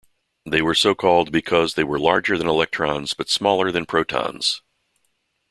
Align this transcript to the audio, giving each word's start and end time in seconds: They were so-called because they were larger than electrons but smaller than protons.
They 0.47 0.63
were 0.63 0.73
so-called 0.73 1.31
because 1.31 1.75
they 1.75 1.83
were 1.83 1.99
larger 1.99 2.35
than 2.35 2.47
electrons 2.47 3.13
but 3.13 3.29
smaller 3.29 3.71
than 3.71 3.85
protons. 3.85 4.63